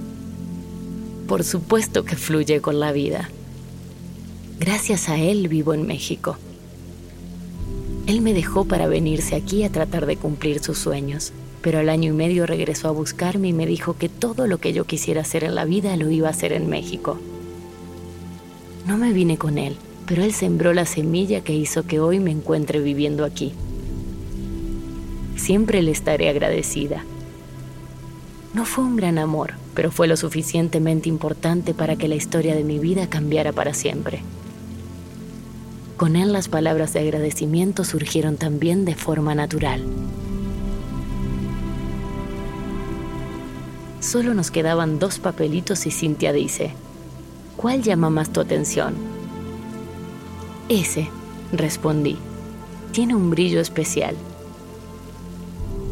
Por 1.29 1.45
supuesto 1.45 2.05
que 2.05 2.17
fluye 2.17 2.61
con 2.61 2.81
la 2.81 2.91
vida. 2.93 3.31
Gracias 4.59 5.09
a 5.09 5.19
él 5.19 5.49
vivo 5.49 5.75
en 5.75 5.87
México. 5.87 6.37
Él 8.07 8.21
me 8.21 8.35
dejó 8.35 8.65
para 8.65 8.89
venirse 8.89 9.37
aquí 9.37 9.63
a 9.63 9.71
tratar 9.71 10.07
de 10.07 10.17
cumplir 10.17 10.61
sus 10.61 10.79
sueños 10.79 11.33
pero 11.63 11.79
al 11.79 11.89
año 11.89 12.13
y 12.13 12.17
medio 12.17 12.45
regresó 12.45 12.89
a 12.89 12.93
buscarme 12.93 13.49
y 13.49 13.53
me 13.53 13.67
dijo 13.67 13.97
que 13.97 14.09
todo 14.09 14.47
lo 14.47 14.59
que 14.59 14.73
yo 14.73 14.85
quisiera 14.85 15.23
hacer 15.23 15.45
en 15.45 15.55
la 15.55 15.65
vida 15.65 15.97
lo 15.97 16.11
iba 16.11 16.27
a 16.27 16.33
hacer 16.33 16.53
en 16.53 16.69
México. 16.69 17.19
No 18.87 18.99
me 18.99 19.13
vine 19.13 19.39
con 19.39 19.59
él, 19.59 19.77
pero 20.07 20.25
él 20.25 20.33
sembró 20.33 20.75
la 20.75 20.87
semilla 20.87 21.43
que 21.43 21.55
hizo 21.55 21.85
que 21.85 22.01
hoy 22.01 22.19
me 22.19 22.33
encuentre 22.33 22.81
viviendo 22.81 23.25
aquí. 23.25 23.53
Siempre 25.37 25.83
le 25.83 25.93
estaré 25.93 26.29
agradecida. 26.29 27.05
No 28.55 28.67
fue 28.67 28.85
un 28.85 28.97
gran 28.97 29.19
amor, 29.19 29.55
pero 29.75 29.91
fue 29.91 30.09
lo 30.09 30.17
suficientemente 30.17 31.09
importante 31.09 31.75
para 31.75 31.97
que 31.97 32.09
la 32.09 32.17
historia 32.17 32.55
de 32.55 32.65
mi 32.65 32.79
vida 32.79 33.09
cambiara 33.09 33.53
para 33.53 33.73
siempre. 33.73 34.23
Con 35.97 36.17
él 36.17 36.33
las 36.33 36.49
palabras 36.49 36.93
de 36.93 37.01
agradecimiento 37.01 37.85
surgieron 37.85 38.37
también 38.37 38.85
de 38.85 38.97
forma 38.97 39.37
natural. 39.37 39.85
Solo 44.03 44.35
nos 44.35 44.51
quedaban 44.51 44.99
dos 44.99 45.21
papelitos 45.21 45.87
y 45.87 45.93
Cintia 45.93 46.33
dice, 46.33 46.75
¿cuál 47.57 47.83
llama 47.83 48.11
más 48.11 48.31
tu 48.31 48.41
atención? 48.41 48.95
Ese, 50.69 51.09
respondí. 51.53 52.19
Tiene 52.91 53.15
un 53.15 53.31
brillo 53.31 53.61
especial. 53.61 54.17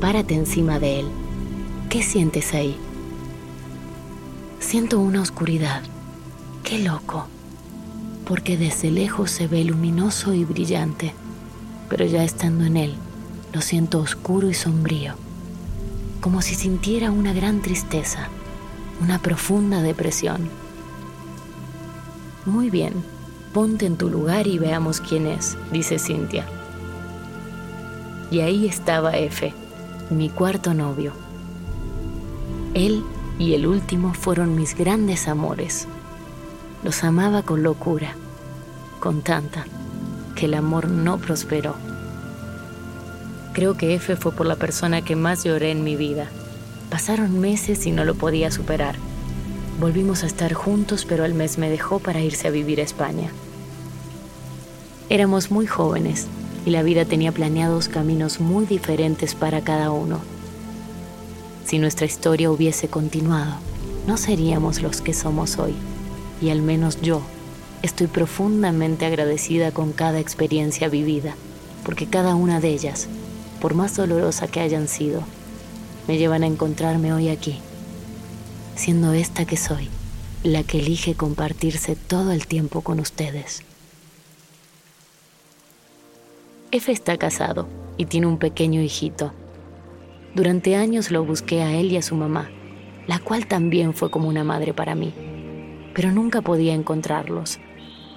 Párate 0.00 0.34
encima 0.34 0.80
de 0.80 1.00
él. 1.00 1.06
¿Qué 1.88 2.02
sientes 2.02 2.52
ahí? 2.52 2.76
Siento 4.58 4.98
una 4.98 5.22
oscuridad. 5.22 5.82
Qué 6.64 6.80
loco. 6.80 7.28
Porque 8.24 8.56
desde 8.56 8.90
lejos 8.90 9.30
se 9.30 9.46
ve 9.46 9.62
luminoso 9.62 10.34
y 10.34 10.44
brillante, 10.44 11.14
pero 11.88 12.04
ya 12.06 12.24
estando 12.24 12.64
en 12.64 12.76
él, 12.76 12.94
lo 13.52 13.60
siento 13.60 14.00
oscuro 14.00 14.50
y 14.50 14.54
sombrío 14.54 15.29
como 16.20 16.42
si 16.42 16.54
sintiera 16.54 17.10
una 17.10 17.32
gran 17.32 17.62
tristeza, 17.62 18.28
una 19.00 19.18
profunda 19.18 19.82
depresión. 19.82 20.48
Muy 22.44 22.70
bien, 22.70 22.94
ponte 23.52 23.86
en 23.86 23.96
tu 23.96 24.10
lugar 24.10 24.46
y 24.46 24.58
veamos 24.58 25.00
quién 25.00 25.26
es, 25.26 25.56
dice 25.72 25.98
Cintia. 25.98 26.46
Y 28.30 28.40
ahí 28.40 28.66
estaba 28.66 29.16
F, 29.16 29.52
mi 30.10 30.28
cuarto 30.28 30.74
novio. 30.74 31.12
Él 32.74 33.02
y 33.38 33.54
el 33.54 33.66
último 33.66 34.14
fueron 34.14 34.54
mis 34.54 34.76
grandes 34.76 35.26
amores. 35.26 35.88
Los 36.84 37.02
amaba 37.02 37.42
con 37.42 37.62
locura, 37.62 38.14
con 39.00 39.22
tanta, 39.22 39.64
que 40.34 40.46
el 40.46 40.54
amor 40.54 40.88
no 40.88 41.18
prosperó. 41.18 41.74
Creo 43.52 43.76
que 43.76 43.94
F 43.94 44.14
fue 44.14 44.32
por 44.32 44.46
la 44.46 44.54
persona 44.56 45.02
que 45.02 45.16
más 45.16 45.42
lloré 45.42 45.72
en 45.72 45.82
mi 45.82 45.96
vida. 45.96 46.28
Pasaron 46.88 47.40
meses 47.40 47.84
y 47.86 47.90
no 47.90 48.04
lo 48.04 48.14
podía 48.14 48.50
superar. 48.52 48.94
Volvimos 49.80 50.22
a 50.22 50.26
estar 50.26 50.52
juntos, 50.52 51.04
pero 51.04 51.24
al 51.24 51.34
mes 51.34 51.58
me 51.58 51.68
dejó 51.68 51.98
para 51.98 52.20
irse 52.20 52.46
a 52.46 52.52
vivir 52.52 52.80
a 52.80 52.84
España. 52.84 53.30
Éramos 55.08 55.50
muy 55.50 55.66
jóvenes 55.66 56.28
y 56.64 56.70
la 56.70 56.84
vida 56.84 57.04
tenía 57.04 57.32
planeados 57.32 57.88
caminos 57.88 58.38
muy 58.38 58.66
diferentes 58.66 59.34
para 59.34 59.62
cada 59.62 59.90
uno. 59.90 60.20
Si 61.64 61.78
nuestra 61.78 62.06
historia 62.06 62.50
hubiese 62.50 62.88
continuado, 62.88 63.54
no 64.06 64.16
seríamos 64.16 64.80
los 64.80 65.00
que 65.00 65.12
somos 65.12 65.58
hoy. 65.58 65.74
Y 66.40 66.50
al 66.50 66.62
menos 66.62 67.00
yo 67.00 67.22
estoy 67.82 68.06
profundamente 68.06 69.06
agradecida 69.06 69.72
con 69.72 69.92
cada 69.92 70.20
experiencia 70.20 70.88
vivida, 70.88 71.34
porque 71.84 72.06
cada 72.06 72.34
una 72.34 72.60
de 72.60 72.68
ellas 72.68 73.08
por 73.60 73.74
más 73.74 73.96
dolorosa 73.96 74.48
que 74.48 74.60
hayan 74.60 74.88
sido, 74.88 75.22
me 76.08 76.18
llevan 76.18 76.42
a 76.42 76.46
encontrarme 76.46 77.12
hoy 77.12 77.28
aquí, 77.28 77.58
siendo 78.74 79.12
esta 79.12 79.44
que 79.44 79.56
soy, 79.56 79.88
la 80.42 80.62
que 80.62 80.78
elige 80.78 81.14
compartirse 81.14 81.94
todo 81.94 82.32
el 82.32 82.46
tiempo 82.46 82.80
con 82.80 83.00
ustedes. 83.00 83.62
F 86.72 86.90
está 86.90 87.18
casado 87.18 87.68
y 87.96 88.06
tiene 88.06 88.26
un 88.26 88.38
pequeño 88.38 88.80
hijito. 88.80 89.32
Durante 90.34 90.76
años 90.76 91.10
lo 91.10 91.24
busqué 91.24 91.62
a 91.62 91.72
él 91.72 91.92
y 91.92 91.96
a 91.96 92.02
su 92.02 92.14
mamá, 92.14 92.48
la 93.06 93.18
cual 93.18 93.46
también 93.46 93.92
fue 93.92 94.10
como 94.10 94.28
una 94.28 94.44
madre 94.44 94.72
para 94.72 94.94
mí, 94.94 95.12
pero 95.94 96.12
nunca 96.12 96.40
podía 96.40 96.72
encontrarlos. 96.72 97.58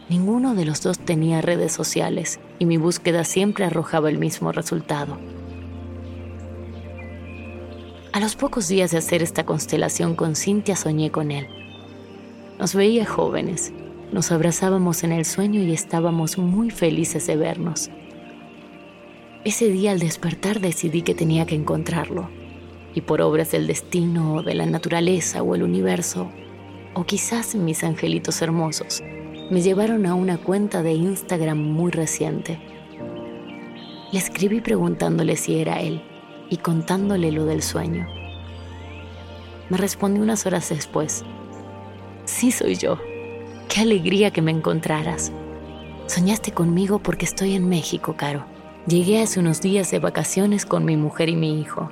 Ninguno 0.07 0.55
de 0.55 0.65
los 0.65 0.81
dos 0.81 0.99
tenía 0.99 1.41
redes 1.41 1.73
sociales 1.73 2.39
y 2.59 2.65
mi 2.65 2.77
búsqueda 2.77 3.23
siempre 3.23 3.65
arrojaba 3.65 4.09
el 4.09 4.19
mismo 4.19 4.51
resultado 4.51 5.17
A 8.13 8.19
los 8.19 8.35
pocos 8.35 8.67
días 8.67 8.91
de 8.91 8.99
hacer 8.99 9.23
esta 9.23 9.43
constelación 9.43 10.15
con 10.15 10.35
Cintia 10.35 10.75
soñé 10.75 11.09
con 11.09 11.31
él. 11.31 11.47
Nos 12.59 12.75
veía 12.75 13.07
jóvenes, 13.07 13.73
nos 14.11 14.31
abrazábamos 14.31 15.03
en 15.03 15.11
el 15.11 15.25
sueño 15.25 15.63
y 15.63 15.73
estábamos 15.73 16.37
muy 16.37 16.69
felices 16.69 17.25
de 17.25 17.37
vernos. 17.37 17.89
Ese 19.45 19.67
día 19.69 19.93
al 19.93 19.99
despertar 19.99 20.59
decidí 20.59 21.01
que 21.01 21.15
tenía 21.15 21.47
que 21.47 21.55
encontrarlo, 21.55 22.29
y 22.93 23.01
por 23.01 23.19
obras 23.19 23.49
del 23.49 23.65
destino 23.65 24.35
o 24.35 24.43
de 24.43 24.53
la 24.53 24.67
naturaleza 24.67 25.41
o 25.41 25.55
el 25.55 25.63
universo, 25.63 26.29
o 26.93 27.05
quizás 27.05 27.55
mis 27.55 27.83
angelitos 27.83 28.43
hermosos, 28.43 29.01
me 29.49 29.63
llevaron 29.63 30.05
a 30.05 30.13
una 30.13 30.37
cuenta 30.37 30.83
de 30.83 30.93
Instagram 30.93 31.57
muy 31.57 31.91
reciente. 31.91 32.59
Le 34.11 34.19
escribí 34.19 34.61
preguntándole 34.61 35.35
si 35.35 35.55
era 35.57 35.81
él 35.81 36.03
y 36.49 36.57
contándole 36.57 37.31
lo 37.31 37.45
del 37.45 37.61
sueño. 37.61 38.07
Me 39.69 39.77
respondió 39.77 40.21
unas 40.21 40.45
horas 40.45 40.69
después. 40.69 41.23
Sí 42.25 42.51
soy 42.51 42.75
yo. 42.75 42.99
Qué 43.69 43.81
alegría 43.81 44.31
que 44.31 44.41
me 44.41 44.51
encontraras. 44.51 45.31
Soñaste 46.05 46.51
conmigo 46.51 46.99
porque 46.99 47.25
estoy 47.25 47.55
en 47.55 47.67
México, 47.69 48.15
Caro. 48.15 48.45
Llegué 48.85 49.21
hace 49.21 49.39
unos 49.39 49.61
días 49.61 49.89
de 49.91 49.99
vacaciones 49.99 50.65
con 50.65 50.83
mi 50.85 50.97
mujer 50.97 51.29
y 51.29 51.35
mi 51.35 51.59
hijo. 51.59 51.89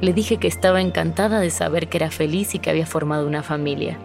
Le 0.00 0.12
dije 0.12 0.36
que 0.36 0.48
estaba 0.48 0.80
encantada 0.80 1.40
de 1.40 1.50
saber 1.50 1.88
que 1.88 1.98
era 1.98 2.10
feliz 2.10 2.54
y 2.54 2.58
que 2.58 2.68
había 2.68 2.84
formado 2.84 3.26
una 3.26 3.42
familia. 3.42 3.98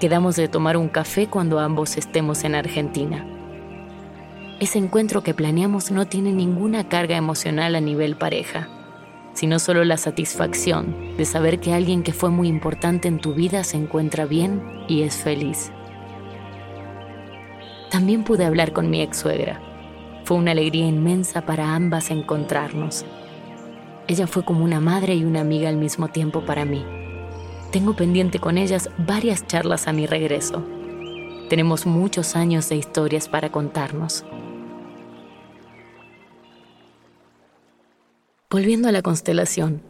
Quedamos 0.00 0.36
de 0.36 0.48
tomar 0.48 0.76
un 0.76 0.88
café 0.88 1.28
cuando 1.28 1.58
ambos 1.58 1.96
estemos 1.96 2.44
en 2.44 2.54
Argentina. 2.54 3.37
Ese 4.60 4.78
encuentro 4.78 5.22
que 5.22 5.34
planeamos 5.34 5.92
no 5.92 6.08
tiene 6.08 6.32
ninguna 6.32 6.88
carga 6.88 7.16
emocional 7.16 7.76
a 7.76 7.80
nivel 7.80 8.16
pareja, 8.16 8.68
sino 9.32 9.60
solo 9.60 9.84
la 9.84 9.96
satisfacción 9.96 11.16
de 11.16 11.24
saber 11.26 11.60
que 11.60 11.74
alguien 11.74 12.02
que 12.02 12.12
fue 12.12 12.30
muy 12.30 12.48
importante 12.48 13.06
en 13.06 13.20
tu 13.20 13.34
vida 13.34 13.62
se 13.62 13.76
encuentra 13.76 14.26
bien 14.26 14.60
y 14.88 15.02
es 15.02 15.14
feliz. 15.14 15.70
También 17.88 18.24
pude 18.24 18.44
hablar 18.44 18.72
con 18.72 18.90
mi 18.90 19.00
ex 19.00 19.18
suegra. 19.18 19.60
Fue 20.24 20.36
una 20.36 20.50
alegría 20.50 20.88
inmensa 20.88 21.42
para 21.42 21.76
ambas 21.76 22.10
encontrarnos. 22.10 23.06
Ella 24.08 24.26
fue 24.26 24.44
como 24.44 24.64
una 24.64 24.80
madre 24.80 25.14
y 25.14 25.24
una 25.24 25.40
amiga 25.40 25.68
al 25.68 25.76
mismo 25.76 26.08
tiempo 26.08 26.44
para 26.44 26.64
mí. 26.64 26.84
Tengo 27.70 27.94
pendiente 27.94 28.40
con 28.40 28.58
ellas 28.58 28.90
varias 28.98 29.46
charlas 29.46 29.86
a 29.86 29.92
mi 29.92 30.06
regreso. 30.06 30.64
Tenemos 31.48 31.86
muchos 31.86 32.34
años 32.34 32.68
de 32.68 32.76
historias 32.76 33.28
para 33.28 33.52
contarnos. 33.52 34.24
Volviendo 38.50 38.88
a 38.88 38.92
la 38.92 39.02
constelación, 39.02 39.82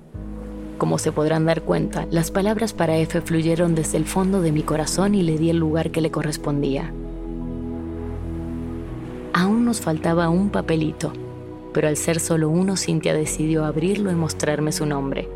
como 0.79 0.99
se 0.99 1.13
podrán 1.13 1.47
dar 1.47 1.63
cuenta, 1.63 2.09
las 2.11 2.33
palabras 2.33 2.73
para 2.73 2.97
F 2.97 3.21
fluyeron 3.21 3.77
desde 3.77 3.99
el 3.99 4.05
fondo 4.05 4.41
de 4.41 4.51
mi 4.51 4.65
corazón 4.65 5.15
y 5.15 5.23
le 5.23 5.39
di 5.39 5.51
el 5.51 5.59
lugar 5.59 5.93
que 5.93 6.01
le 6.01 6.11
correspondía. 6.11 6.93
Aún 9.33 9.65
nos 9.65 9.81
faltaba 9.81 10.29
un 10.29 10.51
papelito, 10.51 11.13
pero 11.73 11.87
al 11.87 11.97
ser 11.97 12.19
solo 12.19 12.49
uno, 12.49 12.77
Cintia 12.77 13.15
decidió 13.15 13.65
abrirlo 13.65 14.11
y 14.11 14.17
mostrarme 14.17 14.73
su 14.73 14.87
nombre. 14.87 15.29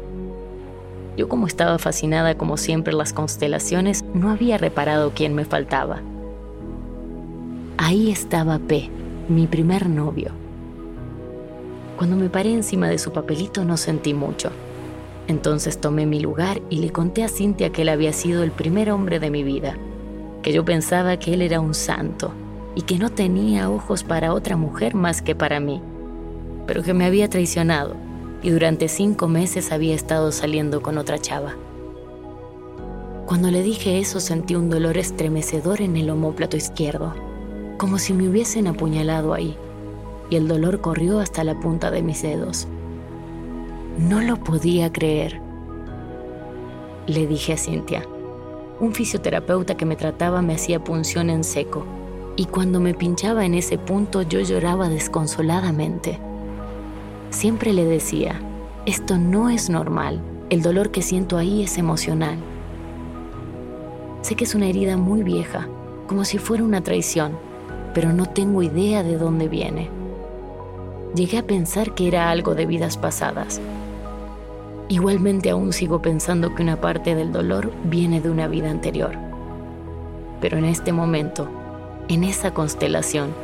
Yo 1.16 1.28
como 1.28 1.46
estaba 1.46 1.78
fascinada 1.78 2.36
como 2.36 2.56
siempre 2.56 2.92
las 2.92 3.12
constelaciones, 3.12 4.04
no 4.14 4.30
había 4.32 4.58
reparado 4.58 5.12
quién 5.14 5.36
me 5.36 5.44
faltaba. 5.44 6.02
Ahí 7.76 8.10
estaba 8.10 8.58
P, 8.58 8.90
mi 9.28 9.46
primer 9.46 9.88
novio. 9.88 10.41
Cuando 11.96 12.16
me 12.16 12.28
paré 12.28 12.52
encima 12.52 12.88
de 12.88 12.98
su 12.98 13.12
papelito 13.12 13.64
no 13.64 13.76
sentí 13.76 14.14
mucho. 14.14 14.50
Entonces 15.28 15.80
tomé 15.80 16.06
mi 16.06 16.20
lugar 16.20 16.60
y 16.68 16.78
le 16.78 16.90
conté 16.90 17.22
a 17.22 17.28
Cintia 17.28 17.70
que 17.70 17.82
él 17.82 17.88
había 17.88 18.12
sido 18.12 18.42
el 18.42 18.50
primer 18.50 18.90
hombre 18.90 19.20
de 19.20 19.30
mi 19.30 19.42
vida, 19.42 19.76
que 20.42 20.52
yo 20.52 20.64
pensaba 20.64 21.16
que 21.18 21.34
él 21.34 21.42
era 21.42 21.60
un 21.60 21.74
santo 21.74 22.32
y 22.74 22.82
que 22.82 22.98
no 22.98 23.10
tenía 23.10 23.70
ojos 23.70 24.02
para 24.02 24.32
otra 24.32 24.56
mujer 24.56 24.94
más 24.94 25.22
que 25.22 25.34
para 25.34 25.60
mí, 25.60 25.80
pero 26.66 26.82
que 26.82 26.94
me 26.94 27.04
había 27.04 27.28
traicionado 27.28 27.94
y 28.42 28.50
durante 28.50 28.88
cinco 28.88 29.28
meses 29.28 29.70
había 29.70 29.94
estado 29.94 30.32
saliendo 30.32 30.82
con 30.82 30.98
otra 30.98 31.18
chava. 31.18 31.54
Cuando 33.26 33.50
le 33.50 33.62
dije 33.62 33.98
eso 33.98 34.18
sentí 34.18 34.56
un 34.56 34.68
dolor 34.68 34.98
estremecedor 34.98 35.80
en 35.80 35.96
el 35.96 36.10
omóplato 36.10 36.56
izquierdo, 36.56 37.14
como 37.78 37.98
si 37.98 38.12
me 38.12 38.28
hubiesen 38.28 38.66
apuñalado 38.66 39.32
ahí, 39.32 39.56
y 40.32 40.36
el 40.36 40.48
dolor 40.48 40.80
corrió 40.80 41.20
hasta 41.20 41.44
la 41.44 41.60
punta 41.60 41.90
de 41.90 42.02
mis 42.02 42.22
dedos. 42.22 42.66
No 43.98 44.22
lo 44.22 44.38
podía 44.38 44.90
creer. 44.90 45.42
Le 47.06 47.26
dije 47.26 47.52
a 47.52 47.58
Cintia, 47.58 48.06
un 48.80 48.94
fisioterapeuta 48.94 49.76
que 49.76 49.84
me 49.84 49.94
trataba 49.94 50.40
me 50.40 50.54
hacía 50.54 50.82
punción 50.82 51.28
en 51.28 51.44
seco, 51.44 51.84
y 52.34 52.46
cuando 52.46 52.80
me 52.80 52.94
pinchaba 52.94 53.44
en 53.44 53.52
ese 53.52 53.76
punto 53.76 54.22
yo 54.22 54.40
lloraba 54.40 54.88
desconsoladamente. 54.88 56.18
Siempre 57.28 57.74
le 57.74 57.84
decía, 57.84 58.40
esto 58.86 59.18
no 59.18 59.50
es 59.50 59.68
normal, 59.68 60.22
el 60.48 60.62
dolor 60.62 60.92
que 60.92 61.02
siento 61.02 61.36
ahí 61.36 61.62
es 61.62 61.76
emocional. 61.76 62.38
Sé 64.22 64.34
que 64.34 64.44
es 64.44 64.54
una 64.54 64.64
herida 64.66 64.96
muy 64.96 65.22
vieja, 65.22 65.68
como 66.06 66.24
si 66.24 66.38
fuera 66.38 66.64
una 66.64 66.80
traición, 66.80 67.32
pero 67.92 68.14
no 68.14 68.24
tengo 68.24 68.62
idea 68.62 69.02
de 69.02 69.18
dónde 69.18 69.46
viene. 69.48 70.01
Llegué 71.14 71.38
a 71.38 71.46
pensar 71.46 71.94
que 71.94 72.08
era 72.08 72.30
algo 72.30 72.54
de 72.54 72.66
vidas 72.66 72.96
pasadas. 72.96 73.60
Igualmente 74.88 75.50
aún 75.50 75.72
sigo 75.72 76.02
pensando 76.02 76.54
que 76.54 76.62
una 76.62 76.80
parte 76.80 77.14
del 77.14 77.32
dolor 77.32 77.72
viene 77.84 78.20
de 78.20 78.30
una 78.30 78.48
vida 78.48 78.70
anterior. 78.70 79.16
Pero 80.40 80.58
en 80.58 80.64
este 80.64 80.92
momento, 80.92 81.48
en 82.08 82.24
esa 82.24 82.52
constelación, 82.52 83.34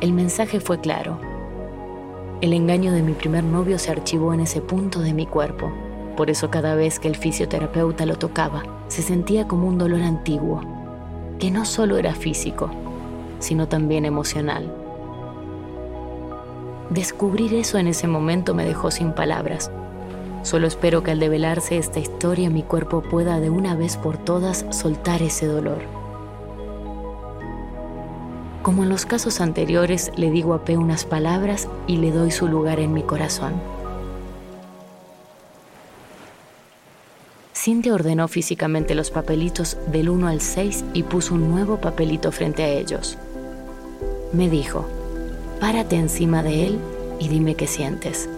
el 0.00 0.12
mensaje 0.12 0.60
fue 0.60 0.80
claro 0.80 1.18
el 2.40 2.54
engaño 2.54 2.92
de 2.92 3.02
mi 3.02 3.12
primer 3.12 3.44
novio 3.44 3.78
se 3.78 3.90
archivó 3.90 4.32
en 4.32 4.40
ese 4.40 4.62
punto 4.62 5.00
de 5.00 5.12
mi 5.12 5.26
cuerpo. 5.26 5.70
Por 6.16 6.30
eso 6.30 6.48
cada 6.48 6.74
vez 6.74 6.98
que 6.98 7.06
el 7.06 7.16
fisioterapeuta 7.16 8.06
lo 8.06 8.16
tocaba, 8.16 8.62
se 8.88 9.02
sentía 9.02 9.46
como 9.46 9.68
un 9.68 9.76
dolor 9.76 10.00
antiguo, 10.00 10.62
que 11.38 11.50
no 11.50 11.66
solo 11.66 11.98
era 11.98 12.14
físico, 12.14 12.70
sino 13.40 13.68
también 13.68 14.06
emocional. 14.06 14.72
Descubrir 16.90 17.54
eso 17.54 17.78
en 17.78 17.86
ese 17.86 18.08
momento 18.08 18.52
me 18.52 18.64
dejó 18.64 18.90
sin 18.90 19.12
palabras. 19.12 19.70
Solo 20.42 20.66
espero 20.66 21.04
que 21.04 21.12
al 21.12 21.20
develarse 21.20 21.78
esta 21.78 22.00
historia 22.00 22.50
mi 22.50 22.64
cuerpo 22.64 23.00
pueda 23.00 23.38
de 23.38 23.48
una 23.48 23.76
vez 23.76 23.96
por 23.96 24.18
todas 24.18 24.66
soltar 24.70 25.22
ese 25.22 25.46
dolor. 25.46 25.82
Como 28.62 28.82
en 28.82 28.88
los 28.88 29.06
casos 29.06 29.40
anteriores, 29.40 30.10
le 30.16 30.30
digo 30.32 30.52
a 30.52 30.64
P 30.64 30.76
unas 30.76 31.04
palabras 31.04 31.68
y 31.86 31.96
le 31.98 32.10
doy 32.10 32.32
su 32.32 32.48
lugar 32.48 32.80
en 32.80 32.92
mi 32.92 33.02
corazón. 33.02 33.52
Cintia 37.54 37.94
ordenó 37.94 38.26
físicamente 38.26 38.96
los 38.96 39.10
papelitos 39.10 39.76
del 39.92 40.08
1 40.08 40.26
al 40.26 40.40
6 40.40 40.84
y 40.94 41.04
puso 41.04 41.34
un 41.34 41.50
nuevo 41.50 41.76
papelito 41.76 42.32
frente 42.32 42.64
a 42.64 42.68
ellos. 42.68 43.16
Me 44.32 44.48
dijo, 44.48 44.86
párate 45.60 45.96
encima 45.96 46.42
de 46.42 46.66
él 46.66 46.78
y 47.18 47.28
dime 47.28 47.54
qué 47.54 47.66
sientes. 47.66 48.28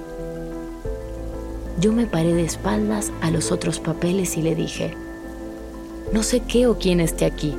Yo 1.81 1.93
me 1.93 2.07
paré 2.07 2.35
de 2.35 2.45
espaldas 2.45 3.13
a 3.23 3.31
los 3.31 3.51
otros 3.51 3.81
papeles 3.81 4.37
y 4.37 4.43
le 4.43 4.55
dije, 4.55 4.95
no 6.13 6.23
sé 6.23 6.41
qué 6.41 6.67
o 6.67 6.79
quién 6.79 7.01
esté 7.01 7.25
aquí, 7.25 7.55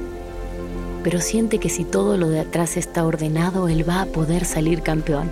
pero 1.03 1.19
siente 1.19 1.57
que 1.57 1.69
si 1.69 1.83
todo 1.83 2.17
lo 2.17 2.29
de 2.29 2.41
atrás 2.41 2.77
está 2.77 3.05
ordenado, 3.05 3.67
él 3.67 3.87
va 3.87 4.01
a 4.01 4.05
poder 4.05 4.45
salir 4.45 4.81
campeón. 4.81 5.31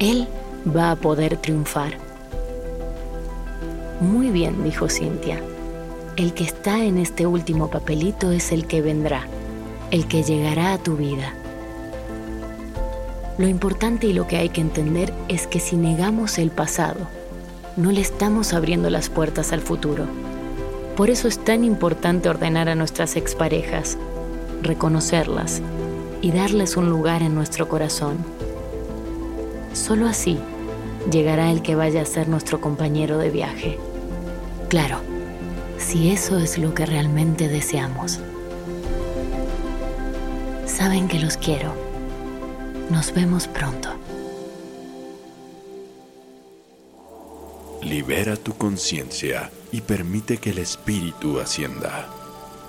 Él 0.00 0.26
va 0.76 0.90
a 0.90 0.96
poder 0.96 1.36
triunfar. 1.36 1.98
Muy 4.00 4.30
bien, 4.30 4.64
dijo 4.64 4.88
Cintia. 4.88 5.40
El 6.16 6.34
que 6.34 6.44
está 6.44 6.84
en 6.84 6.98
este 6.98 7.26
último 7.26 7.70
papelito 7.70 8.32
es 8.32 8.52
el 8.52 8.66
que 8.66 8.82
vendrá, 8.82 9.26
el 9.90 10.06
que 10.06 10.22
llegará 10.22 10.74
a 10.74 10.78
tu 10.78 10.96
vida. 10.96 11.34
Lo 13.36 13.48
importante 13.48 14.06
y 14.06 14.12
lo 14.12 14.28
que 14.28 14.36
hay 14.36 14.50
que 14.50 14.60
entender 14.60 15.12
es 15.28 15.48
que 15.48 15.58
si 15.58 15.76
negamos 15.76 16.38
el 16.38 16.50
pasado, 16.50 17.00
no 17.76 17.90
le 17.90 18.00
estamos 18.00 18.52
abriendo 18.52 18.90
las 18.90 19.08
puertas 19.08 19.52
al 19.52 19.60
futuro. 19.60 20.06
Por 20.96 21.10
eso 21.10 21.26
es 21.26 21.42
tan 21.42 21.64
importante 21.64 22.28
ordenar 22.28 22.68
a 22.68 22.76
nuestras 22.76 23.16
exparejas, 23.16 23.98
reconocerlas 24.62 25.60
y 26.22 26.30
darles 26.30 26.76
un 26.76 26.88
lugar 26.88 27.22
en 27.22 27.34
nuestro 27.34 27.68
corazón. 27.68 28.18
Solo 29.72 30.06
así 30.06 30.38
llegará 31.10 31.50
el 31.50 31.60
que 31.62 31.74
vaya 31.74 32.02
a 32.02 32.06
ser 32.06 32.28
nuestro 32.28 32.60
compañero 32.60 33.18
de 33.18 33.30
viaje. 33.30 33.78
Claro, 34.68 34.98
si 35.76 36.12
eso 36.12 36.38
es 36.38 36.56
lo 36.56 36.72
que 36.72 36.86
realmente 36.86 37.48
deseamos. 37.48 38.20
Saben 40.66 41.08
que 41.08 41.18
los 41.18 41.36
quiero. 41.36 41.83
Nos 42.90 43.14
vemos 43.14 43.48
pronto. 43.48 43.88
Libera 47.82 48.36
tu 48.36 48.56
conciencia 48.56 49.50
y 49.72 49.80
permite 49.80 50.38
que 50.38 50.50
el 50.50 50.58
espíritu 50.58 51.40
ascienda. 51.40 52.08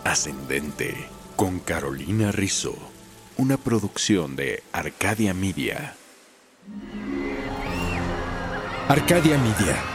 Ascendente 0.03 0.95
con 1.35 1.59
Carolina 1.59 2.31
Rizzo. 2.31 2.75
Una 3.37 3.57
producción 3.57 4.35
de 4.35 4.63
Arcadia 4.71 5.33
Media. 5.33 5.95
Arcadia 8.87 9.37
Media. 9.37 9.94